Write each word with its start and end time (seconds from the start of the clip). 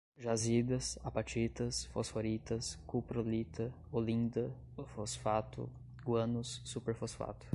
jazidas, 0.17 0.97
apatitas, 1.03 1.85
fosforitas, 1.85 2.77
cuprolita, 2.87 3.71
olinda, 3.91 4.51
fosfato, 4.95 5.69
guanos, 6.03 6.59
superfosfato 6.63 7.45